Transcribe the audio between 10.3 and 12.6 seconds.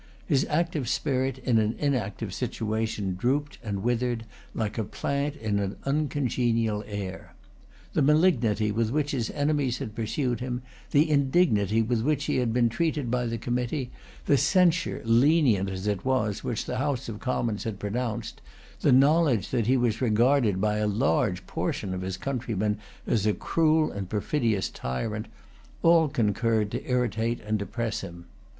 him, the indignity with which he had